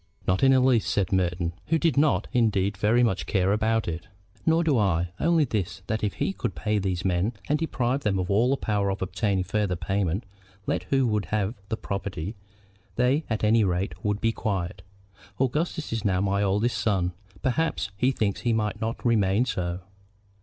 "Not 0.25 0.41
in 0.41 0.51
the 0.51 0.59
least," 0.59 0.89
said 0.89 1.11
Merton, 1.11 1.53
who 1.67 1.77
did 1.77 1.95
not, 1.95 2.27
indeed, 2.33 2.75
very 2.75 3.03
much 3.03 3.27
care 3.27 3.51
about 3.53 3.87
it. 3.87 4.07
"Nor 4.47 4.63
do 4.63 4.75
I; 4.79 5.09
only 5.19 5.45
this, 5.45 5.83
that 5.85 6.03
if 6.03 6.13
he 6.15 6.33
could 6.33 6.55
pay 6.55 6.79
these 6.79 7.05
men 7.05 7.33
and 7.47 7.59
deprive 7.59 8.01
them 8.01 8.17
of 8.17 8.31
all 8.31 8.57
power 8.57 8.89
of 8.89 9.03
obtaining 9.03 9.43
farther 9.43 9.75
payment, 9.75 10.23
let 10.65 10.85
who 10.85 11.05
would 11.05 11.25
have 11.25 11.53
the 11.69 11.77
property, 11.77 12.33
they 12.95 13.25
at 13.29 13.43
any 13.43 13.63
rate 13.63 13.93
would 14.03 14.19
be 14.19 14.31
quiet. 14.31 14.81
Augustus 15.39 15.93
is 15.93 16.03
now 16.03 16.19
my 16.19 16.41
eldest 16.41 16.79
son. 16.79 17.11
Perhaps 17.43 17.91
he 17.95 18.09
thinks 18.09 18.41
he 18.41 18.53
might 18.53 18.81
not 18.81 19.05
remain 19.05 19.45
so. 19.45 19.81